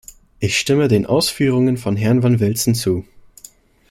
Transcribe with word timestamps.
Ich 0.39 0.57
stimme 0.57 0.87
den 0.87 1.05
Ausführungen 1.05 1.77
von 1.77 1.95
Herrn 1.95 2.23
van 2.23 2.39
Velzen 2.39 2.73
zu. 2.73 3.05